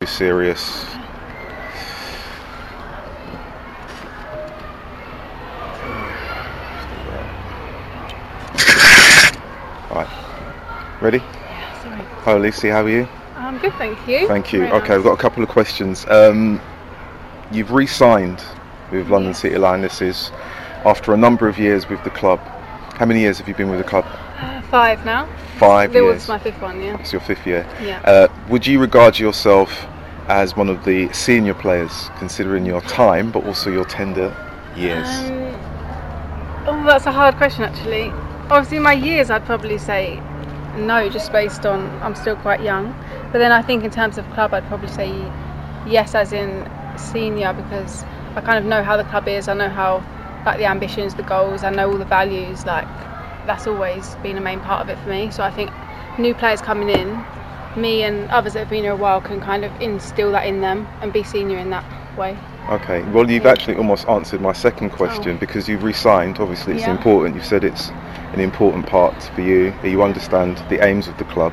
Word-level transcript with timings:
Be 0.00 0.06
serious. 0.06 0.86
Right. 9.90 10.08
Ready? 11.02 11.18
Sorry. 11.18 12.00
Hi, 12.24 12.36
Lucy. 12.36 12.68
How 12.68 12.82
are 12.82 12.88
you? 12.88 13.08
Um, 13.36 13.58
good, 13.58 13.72
thank 13.74 13.98
you. 14.06 14.26
Thank 14.28 14.52
you. 14.52 14.60
Very 14.60 14.72
Okay, 14.72 14.94
we've 14.96 15.04
got 15.04 15.12
a 15.12 15.16
couple 15.20 15.42
of 15.42 15.48
questions. 15.48 16.06
Um, 16.08 16.60
you've 17.50 17.72
re-signed 17.72 18.42
with 18.92 19.08
London 19.08 19.30
Yes. 19.30 19.40
City 19.40 19.58
Lionesses 19.58 20.30
after 20.84 21.12
a 21.12 21.16
number 21.16 21.48
of 21.48 21.58
years 21.58 21.88
with 21.88 22.02
the 22.04 22.10
club. 22.10 22.38
How 22.94 23.06
many 23.06 23.20
years 23.20 23.38
have 23.38 23.48
you 23.48 23.54
been 23.54 23.68
with 23.70 23.78
the 23.80 23.88
club? 23.88 24.04
Uh, 24.38 24.62
five 24.62 25.04
now. 25.04 25.28
Five 25.58 25.92
There 25.92 26.02
years. 26.04 26.14
was 26.14 26.28
my 26.28 26.38
fifth 26.38 26.60
one, 26.62 26.80
yeah. 26.82 26.98
It's 26.98 27.12
your 27.12 27.20
fifth 27.20 27.46
year. 27.46 27.66
Yeah. 27.82 28.00
Uh, 28.04 28.28
would 28.48 28.66
you 28.66 28.78
regard 28.80 29.18
yourself 29.18 29.86
as 30.30 30.54
one 30.54 30.68
of 30.68 30.84
the 30.84 31.12
senior 31.12 31.54
players, 31.54 32.08
considering 32.18 32.64
your 32.64 32.80
time, 32.82 33.32
but 33.32 33.44
also 33.44 33.68
your 33.68 33.84
tender 33.84 34.28
years? 34.76 35.08
Um, 35.08 36.68
oh, 36.68 36.84
that's 36.86 37.06
a 37.06 37.10
hard 37.12 37.34
question 37.34 37.64
actually. 37.64 38.10
Obviously, 38.48 38.78
my 38.78 38.92
years, 38.92 39.28
I'd 39.28 39.44
probably 39.44 39.76
say 39.76 40.22
no, 40.76 41.08
just 41.10 41.32
based 41.32 41.66
on 41.66 41.80
I'm 42.00 42.14
still 42.14 42.36
quite 42.36 42.62
young. 42.62 42.94
But 43.32 43.38
then 43.38 43.50
I 43.50 43.60
think 43.60 43.82
in 43.82 43.90
terms 43.90 44.18
of 44.18 44.30
club, 44.30 44.54
I'd 44.54 44.66
probably 44.68 44.88
say 44.88 45.08
yes, 45.84 46.14
as 46.14 46.32
in 46.32 46.70
senior, 46.96 47.52
because 47.52 48.04
I 48.36 48.40
kind 48.40 48.56
of 48.56 48.64
know 48.64 48.84
how 48.84 48.96
the 48.96 49.04
club 49.04 49.26
is. 49.26 49.48
I 49.48 49.54
know 49.54 49.68
how, 49.68 49.96
like 50.46 50.58
the 50.58 50.66
ambitions, 50.66 51.16
the 51.16 51.24
goals. 51.24 51.64
I 51.64 51.70
know 51.70 51.90
all 51.90 51.98
the 51.98 52.04
values. 52.04 52.64
Like 52.64 52.86
that's 53.46 53.66
always 53.66 54.14
been 54.22 54.38
a 54.38 54.40
main 54.40 54.60
part 54.60 54.80
of 54.82 54.88
it 54.88 55.02
for 55.02 55.08
me. 55.08 55.32
So 55.32 55.42
I 55.42 55.50
think 55.50 55.72
new 56.20 56.34
players 56.34 56.60
coming 56.60 56.88
in, 56.88 57.24
me 57.76 58.02
and 58.02 58.28
others 58.30 58.54
that 58.54 58.60
have 58.60 58.70
been 58.70 58.82
here 58.82 58.92
a 58.92 58.96
while 58.96 59.20
can 59.20 59.40
kind 59.40 59.64
of 59.64 59.72
instill 59.80 60.32
that 60.32 60.46
in 60.46 60.60
them 60.60 60.86
and 61.02 61.12
be 61.12 61.22
senior 61.22 61.58
in 61.58 61.70
that 61.70 61.84
way. 62.16 62.36
Okay. 62.68 63.02
Well, 63.12 63.30
you've 63.30 63.44
Yeah. 63.44 63.52
actually 63.52 63.76
almost 63.76 64.08
answered 64.08 64.40
my 64.40 64.52
second 64.52 64.90
question 64.90 65.34
Oh. 65.36 65.40
because 65.40 65.68
you've 65.68 65.82
re-signed. 65.84 66.38
Obviously, 66.40 66.74
it's 66.74 66.82
Yeah. 66.82 66.90
important. 66.92 67.34
You've 67.34 67.44
said 67.44 67.64
it's 67.64 67.90
an 68.32 68.40
important 68.40 68.86
part 68.86 69.14
for 69.34 69.40
you. 69.40 69.72
that 69.82 69.88
You 69.90 70.02
understand 70.02 70.60
the 70.68 70.84
aims 70.84 71.08
of 71.08 71.16
the 71.18 71.24
club. 71.24 71.52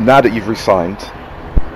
Now 0.00 0.20
that 0.20 0.32
you've 0.32 0.48
re-signed, 0.48 0.98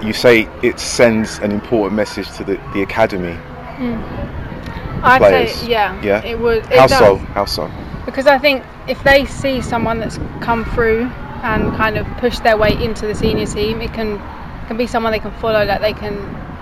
you 0.03 0.13
say 0.13 0.49
it 0.63 0.79
sends 0.79 1.39
an 1.39 1.53
important 1.53 1.95
message 1.95 2.31
to 2.33 2.45
the, 2.45 2.59
the 2.75 2.83
academy. 2.83 3.35
Hmm. 3.79 5.05
I'd 5.05 5.19
Players. 5.19 5.53
say 5.53 5.69
yeah. 5.71 5.95
Yeah? 6.03 6.25
It 6.25 6.39
would. 6.41 6.59
It 6.71 6.79
How 6.79 6.87
does. 6.89 6.99
so? 6.99 7.17
How 7.35 7.45
so? 7.45 7.71
Because 8.05 8.27
I 8.27 8.39
think 8.39 8.65
if 8.89 9.03
they 9.05 9.25
see 9.27 9.61
someone 9.61 10.01
that's 10.01 10.19
come 10.41 10.65
through 10.65 11.09
and 11.43 11.75
kind 11.77 11.97
of 11.99 12.07
push 12.19 12.39
their 12.41 12.57
way 12.57 12.73
into 12.83 13.07
the 13.07 13.15
senior 13.15 13.47
team, 13.47 13.81
it 13.81 13.93
can 13.93 14.19
can 14.67 14.77
be 14.77 14.87
someone 14.87 15.13
they 15.13 15.19
can 15.19 15.33
follow. 15.41 15.65
That 15.65 15.81
they 15.81 15.93
can, 15.93 16.15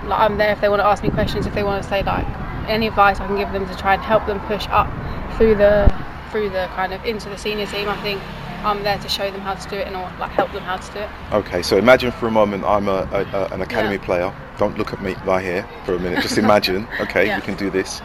like 0.08 0.20
I'm 0.20 0.38
there 0.38 0.52
if 0.52 0.60
they 0.60 0.68
want 0.68 0.80
to 0.80 0.86
ask 0.86 1.02
me 1.02 1.10
questions, 1.10 1.46
if 1.46 1.54
they 1.54 1.64
want 1.64 1.82
to 1.82 1.88
say 1.88 2.02
like 2.02 2.26
any 2.68 2.86
advice 2.88 3.20
I 3.20 3.26
can 3.26 3.36
give 3.36 3.52
them 3.52 3.66
to 3.66 3.76
try 3.76 3.94
and 3.94 4.02
help 4.02 4.26
them 4.26 4.40
push 4.40 4.66
up 4.70 4.88
through 5.36 5.54
the 5.56 5.92
through 6.30 6.50
the 6.50 6.68
kind 6.74 6.92
of 6.92 7.04
into 7.04 7.28
the 7.28 7.38
senior 7.38 7.66
team. 7.66 7.88
I 7.88 7.96
think 8.02 8.20
I'm 8.64 8.82
there 8.82 8.98
to 8.98 9.08
show 9.08 9.30
them 9.30 9.40
how 9.42 9.54
to 9.54 9.68
do 9.68 9.76
it 9.76 9.86
and 9.86 9.96
or 9.96 10.10
like 10.18 10.30
help 10.32 10.52
them 10.52 10.62
how 10.62 10.76
to 10.76 10.92
do 10.92 10.98
it. 11.00 11.08
Okay, 11.32 11.62
so 11.62 11.76
imagine 11.78 12.10
for 12.12 12.26
a 12.26 12.30
moment 12.30 12.64
I'm 12.64 12.88
a, 12.88 13.08
a, 13.12 13.24
a- 13.38 13.48
an 13.54 13.60
academy 13.62 13.94
Yeah. 13.96 14.04
player. 14.04 14.34
Don't 14.58 14.76
look 14.78 14.92
at 14.92 15.02
me 15.02 15.14
right 15.24 15.44
here 15.44 15.68
for 15.84 15.94
a 15.94 15.98
minute. 15.98 16.22
Just 16.22 16.38
imagine, 16.38 16.88
okay, 17.00 17.26
Yeah. 17.26 17.36
we 17.36 17.42
can 17.42 17.54
do 17.56 17.70
this. 17.70 18.00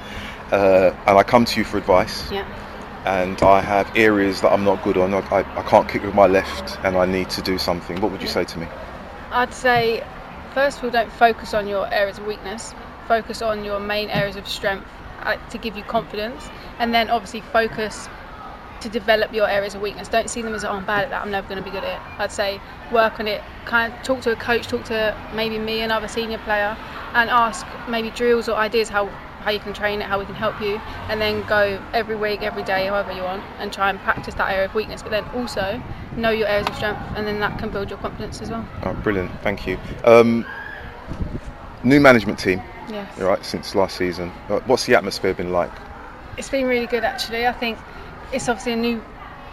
Uh, 0.52 0.94
and 1.08 1.18
I 1.18 1.24
come 1.24 1.46
to 1.46 1.60
you 1.60 1.64
for 1.64 1.78
advice, 1.78 2.30
Yeah. 2.30 2.46
And 3.06 3.42
I 3.42 3.62
have 3.62 3.96
areas 3.96 4.42
that 4.42 4.52
I'm 4.52 4.64
not 4.64 4.84
good 4.84 4.98
on. 4.98 5.14
I, 5.14 5.20
I, 5.20 5.60
I 5.60 5.64
can't 5.64 5.88
kick 5.90 6.04
with 6.04 6.14
my 6.14 6.28
left, 6.28 6.78
and 6.84 6.96
I 6.96 7.06
need 7.06 7.30
to 7.32 7.42
do 7.42 7.58
something. 7.58 8.00
What 8.02 8.12
would 8.12 8.22
you 8.22 8.28
say 8.28 8.44
to 8.46 8.60
me? 8.60 8.68
I'd 9.32 9.54
say, 9.54 10.04
first 10.54 10.78
of 10.80 10.84
all, 10.84 10.90
don't 10.92 11.12
focus 11.12 11.54
on 11.54 11.68
your 11.68 11.92
areas 11.94 12.18
of 12.18 12.26
weakness. 12.26 12.74
Focus 13.08 13.42
on 13.42 13.64
your 13.64 13.80
main 13.80 14.10
areas 14.10 14.36
of 14.36 14.48
strength 14.48 14.88
uh, 15.22 15.38
to 15.50 15.58
give 15.58 15.76
you 15.76 15.84
confidence, 15.84 16.50
and 16.80 16.94
then 16.94 17.10
obviously 17.10 17.42
focus 17.42 18.08
to 18.82 18.90
develop 18.90 19.32
your 19.34 19.48
areas 19.48 19.76
of 19.76 19.82
weakness. 19.82 20.08
Don't 20.08 20.30
see 20.30 20.42
them 20.42 20.56
as, 20.56 20.64
oh, 20.64 20.72
I'm 20.72 20.86
bad 20.86 21.04
at 21.04 21.10
that. 21.12 21.22
I'm 21.22 21.32
never 21.32 21.48
going 21.48 21.60
to 21.60 21.64
be 21.64 21.70
good 21.70 21.84
at 21.84 21.96
it. 21.96 22.20
I'd 22.20 22.32
say 22.32 22.60
work 22.92 23.20
on 23.20 23.28
it. 23.28 23.42
Kind 23.66 23.94
of 23.94 24.02
talk 24.02 24.22
to 24.22 24.32
a 24.32 24.36
coach, 24.36 24.68
talk 24.68 24.84
to 24.86 25.16
maybe 25.34 25.60
me, 25.60 25.82
another 25.82 26.08
senior 26.08 26.40
player, 26.40 26.76
and 27.14 27.30
ask 27.30 27.66
maybe 27.88 28.10
drills 28.10 28.50
or 28.50 28.56
ideas 28.56 28.90
how 28.90 29.10
how 29.42 29.52
you 29.52 29.60
can 29.60 29.74
train 29.74 30.02
it, 30.02 30.06
how 30.06 30.20
we 30.20 30.26
can 30.26 30.36
help 30.36 30.60
you, 30.62 30.80
and 31.10 31.20
then 31.20 31.46
go 31.48 31.82
every 31.94 32.16
week, 32.16 32.42
every 32.42 32.64
day, 32.64 32.86
however 32.88 33.12
you 33.12 33.24
want, 33.24 33.44
and 33.60 33.74
try 33.74 33.90
and 33.90 34.00
practice 34.00 34.34
that 34.36 34.52
area 34.52 34.66
of 34.66 34.74
weakness. 34.76 35.02
But 35.02 35.12
then 35.12 35.26
also 35.36 35.82
know 36.16 36.30
your 36.30 36.48
areas 36.48 36.68
of 36.68 36.76
strength, 36.76 37.02
and 37.16 37.28
then 37.28 37.40
that 37.40 37.60
can 37.60 37.70
build 37.70 37.90
your 37.90 38.00
confidence 38.00 38.42
as 38.42 38.50
well. 38.50 38.68
Oh, 38.84 38.94
brilliant, 38.94 39.32
thank 39.42 39.68
you. 39.68 39.78
Um, 40.04 40.46
new 41.84 42.00
management 42.00 42.40
team, 42.40 42.62
Yes. 42.90 43.18
right, 43.18 43.44
since 43.44 43.76
last 43.76 43.98
season. 43.98 44.32
Uh, 44.50 44.60
What's 44.66 44.86
the 44.86 44.96
atmosphere 44.96 45.34
been 45.34 45.52
like? 45.52 45.72
It's 46.38 46.50
been 46.50 46.66
really 46.66 46.88
good 46.88 47.04
actually. 47.04 47.48
I 47.48 47.52
think 47.52 47.78
it's 48.32 48.48
obviously 48.48 48.74
a 48.74 48.78
new, 48.78 49.04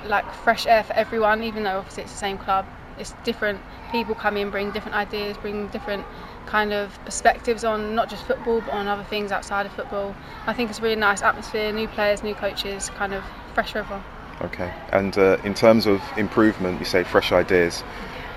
like 0.04 0.30
fresh 0.32 0.66
air 0.66 0.84
for 0.84 0.92
everyone. 0.92 1.42
Even 1.42 1.64
though 1.64 1.78
obviously 1.78 2.04
it's 2.04 2.12
the 2.12 2.18
same 2.18 2.38
club, 2.38 2.66
it's 2.98 3.14
different 3.24 3.60
people 3.90 4.14
come 4.14 4.36
in, 4.36 4.50
bring 4.50 4.70
different 4.70 4.96
ideas, 4.96 5.36
bring 5.38 5.68
different 5.68 6.04
kind 6.46 6.72
of 6.72 6.98
perspectives 7.04 7.62
on 7.64 7.94
not 7.94 8.08
just 8.08 8.24
football 8.24 8.60
but 8.60 8.70
on 8.70 8.88
other 8.88 9.04
things 9.04 9.32
outside 9.32 9.66
of 9.66 9.72
football. 9.72 10.14
I 10.46 10.52
think 10.54 10.70
it's 10.70 10.78
a 10.78 10.82
really 10.82 10.96
nice 10.96 11.22
atmosphere. 11.22 11.72
New 11.72 11.88
players, 11.88 12.22
new 12.22 12.34
coaches, 12.34 12.90
kind 12.90 13.12
of 13.14 13.22
fresh 13.54 13.72
for 13.72 13.78
everyone. 13.78 14.04
Okay, 14.40 14.72
and 14.92 15.18
uh, 15.18 15.36
in 15.44 15.52
terms 15.52 15.86
of 15.86 16.00
improvement, 16.16 16.78
you 16.78 16.84
say 16.84 17.02
fresh 17.04 17.32
ideas, 17.32 17.82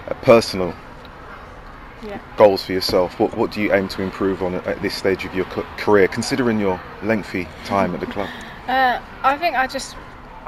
uh, 0.07 0.13
personal 0.15 0.73
Yeah. 2.03 2.19
goals 2.37 2.65
for 2.65 2.73
yourself. 2.73 3.19
What 3.19 3.37
what 3.37 3.51
do 3.51 3.61
you 3.61 3.71
aim 3.71 3.87
to 3.89 4.01
improve 4.01 4.41
on 4.41 4.55
at, 4.55 4.81
this 4.81 4.95
stage 4.95 5.25
of 5.25 5.35
your 5.35 5.45
career, 5.77 6.07
considering 6.07 6.59
your 6.59 6.81
lengthy 7.03 7.47
time 7.65 7.93
at 7.93 7.99
the 7.99 8.07
club? 8.07 8.29
Uh, 8.67 8.99
I 9.23 9.37
think 9.37 9.55
I 9.55 9.67
just, 9.67 9.95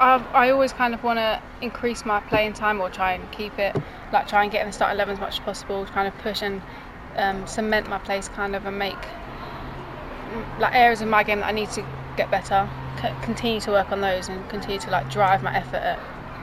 I, 0.00 0.16
I 0.32 0.50
always 0.50 0.72
kind 0.72 0.92
of 0.94 1.04
want 1.04 1.18
to 1.20 1.40
increase 1.60 2.04
my 2.04 2.18
playing 2.20 2.54
time 2.54 2.80
or 2.80 2.90
try 2.90 3.12
and 3.12 3.30
keep 3.30 3.56
it, 3.58 3.76
like 4.14 4.26
try 4.28 4.42
and 4.42 4.50
get 4.50 4.62
in 4.62 4.68
the 4.68 4.72
start 4.72 4.94
11 4.94 5.14
as 5.14 5.20
much 5.20 5.34
as 5.34 5.40
possible, 5.40 5.84
kind 5.86 6.08
of 6.08 6.16
push 6.18 6.40
and 6.40 6.62
um, 7.16 7.46
cement 7.46 7.88
my 7.90 7.98
place 7.98 8.28
kind 8.28 8.56
of 8.56 8.64
and 8.64 8.78
make 8.78 8.96
like 10.58 10.74
areas 10.74 11.00
of 11.02 11.08
my 11.08 11.22
game 11.22 11.40
that 11.40 11.46
I 11.48 11.52
need 11.52 11.70
to 11.72 11.86
get 12.16 12.30
better, 12.30 12.68
c- 13.00 13.08
continue 13.22 13.60
to 13.60 13.70
work 13.72 13.92
on 13.92 14.00
those 14.00 14.28
and 14.28 14.48
continue 14.48 14.80
to 14.80 14.90
like 14.90 15.10
drive 15.10 15.42
my 15.42 15.54
effort 15.54 15.76
at 15.76 15.98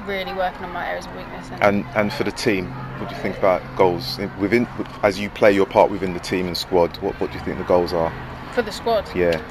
really 0.07 0.33
working 0.33 0.63
on 0.65 0.71
my 0.71 0.87
areas 0.87 1.05
of 1.05 1.15
weakness. 1.15 1.49
And, 1.51 1.63
And 1.63 1.85
and 1.95 2.13
for 2.13 2.23
the 2.23 2.31
team, 2.31 2.67
what 2.99 3.09
do 3.09 3.15
you 3.15 3.21
think 3.21 3.37
about 3.37 3.61
goals 3.75 4.19
within 4.39 4.67
as 5.03 5.19
you 5.19 5.29
play 5.29 5.51
your 5.51 5.65
part 5.65 5.89
within 5.91 6.13
the 6.13 6.19
team 6.19 6.47
and 6.47 6.57
squad? 6.57 6.95
What 6.97 7.19
what 7.19 7.31
do 7.31 7.37
you 7.37 7.43
think 7.43 7.57
the 7.57 7.63
goals 7.63 7.93
are? 7.93 8.11
for 8.53 8.61
the 8.61 8.71
squad, 8.71 9.09
Yeah, 9.15 9.41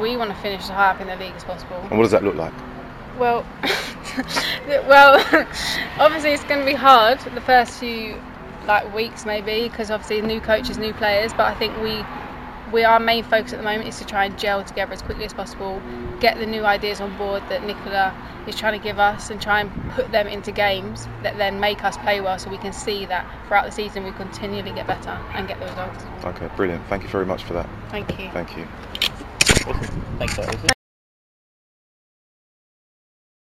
we 0.00 0.16
want 0.16 0.30
to 0.30 0.36
finish 0.38 0.62
as 0.62 0.70
high 0.70 0.90
up 0.90 1.00
in 1.00 1.06
the 1.06 1.14
league 1.16 1.34
as 1.36 1.44
possible. 1.44 1.76
and 1.82 1.96
what 1.98 2.02
does 2.02 2.10
that 2.10 2.24
look 2.24 2.34
like? 2.34 2.52
Well, 3.16 3.46
well, 4.88 5.16
obviously 5.98 6.32
it's 6.32 6.44
going 6.44 6.60
to 6.60 6.66
be 6.66 6.74
hard 6.74 7.18
the 7.34 7.40
first 7.40 7.78
few 7.78 8.20
like 8.66 8.92
weeks 8.94 9.24
maybe 9.24 9.68
because 9.68 9.90
obviously 9.90 10.20
new 10.20 10.40
coaches, 10.40 10.78
new 10.78 10.92
players. 10.92 11.32
But 11.32 11.46
I 11.46 11.54
think 11.54 11.76
we, 11.82 12.04
we 12.72 12.84
our 12.84 13.00
main 13.00 13.24
focus 13.24 13.52
at 13.52 13.56
the 13.56 13.64
moment 13.64 13.88
is 13.88 13.98
to 13.98 14.04
try 14.04 14.26
and 14.26 14.38
gel 14.38 14.62
together 14.62 14.92
as 14.92 15.02
quickly 15.02 15.24
as 15.24 15.32
possible, 15.32 15.80
get 16.20 16.38
the 16.38 16.46
new 16.46 16.64
ideas 16.64 17.00
on 17.00 17.16
board 17.16 17.42
that 17.48 17.64
Nicola 17.64 18.14
is 18.46 18.56
trying 18.56 18.78
to 18.78 18.82
give 18.82 18.98
us, 18.98 19.30
and 19.30 19.40
try 19.40 19.60
and 19.60 19.90
put 19.92 20.10
them 20.10 20.26
into 20.26 20.52
games 20.52 21.06
that 21.22 21.36
then 21.36 21.60
make 21.60 21.84
us 21.84 21.96
play 21.98 22.20
well, 22.20 22.38
so 22.38 22.50
we 22.50 22.58
can 22.58 22.72
see 22.72 23.04
that 23.06 23.26
throughout 23.46 23.66
the 23.66 23.72
season 23.72 24.04
we 24.04 24.12
continually 24.12 24.72
get 24.72 24.86
better 24.86 25.10
and 25.34 25.46
get 25.48 25.58
the 25.60 25.66
results. 25.66 26.04
Okay, 26.24 26.48
brilliant. 26.56 26.84
Thank 26.86 27.02
you 27.02 27.08
very 27.08 27.26
much 27.26 27.44
for 27.44 27.54
that. 27.54 27.68
Thank 27.90 28.18
you. 28.18 28.30
Thank 28.30 28.56
you. 28.56 28.66
Thanks, 30.18 30.38
Lucy. 30.38 30.77